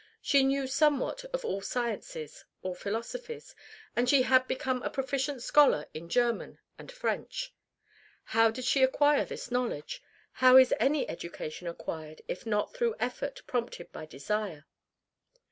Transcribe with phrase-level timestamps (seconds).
[0.19, 3.53] She knew somewhat of all sciences, all philosophies,
[3.95, 7.53] and she had become a proficient scholar in German and French.
[8.23, 10.01] How did she acquire this knowledge?
[10.31, 14.65] How is any education acquired if not through effort prompted by desire?